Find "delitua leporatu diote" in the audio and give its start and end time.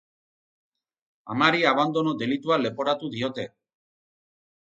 2.23-3.47